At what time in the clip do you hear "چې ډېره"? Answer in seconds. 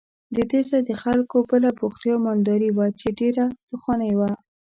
2.99-3.45